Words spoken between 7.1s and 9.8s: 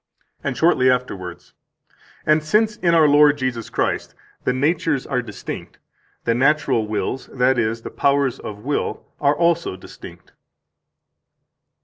that is, the powers of will, are also